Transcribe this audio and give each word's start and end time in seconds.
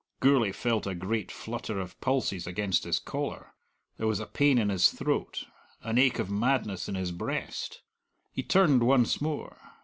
Gourlay 0.19 0.51
felt 0.51 0.87
a 0.87 0.95
great 0.95 1.31
flutter 1.31 1.79
of 1.79 2.01
pulses 2.01 2.47
against 2.47 2.85
his 2.85 2.97
collar; 2.97 3.53
there 3.97 4.07
was 4.07 4.19
a 4.19 4.25
pain 4.25 4.57
in 4.57 4.69
his 4.69 4.89
throat, 4.89 5.43
an 5.83 5.99
ache 5.99 6.17
of 6.17 6.31
madness 6.31 6.89
in 6.89 6.95
his 6.95 7.11
breast. 7.11 7.83
He 8.31 8.41
turned 8.41 8.81
once 8.81 9.21
more. 9.21 9.59